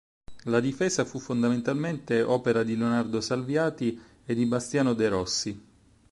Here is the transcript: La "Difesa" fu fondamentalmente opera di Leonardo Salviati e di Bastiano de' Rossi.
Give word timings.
La 0.45 0.59
"Difesa" 0.61 1.05
fu 1.05 1.19
fondamentalmente 1.19 2.23
opera 2.23 2.63
di 2.63 2.75
Leonardo 2.75 3.21
Salviati 3.21 4.01
e 4.25 4.33
di 4.33 4.47
Bastiano 4.47 4.95
de' 4.95 5.07
Rossi. 5.09 5.61